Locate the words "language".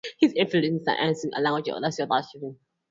1.41-1.67